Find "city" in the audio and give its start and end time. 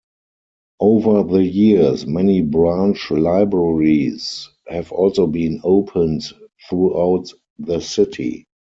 7.81-8.47